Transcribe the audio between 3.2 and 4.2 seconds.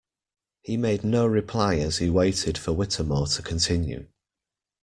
to continue.